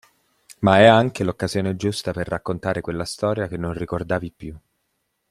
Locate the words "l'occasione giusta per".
1.23-2.27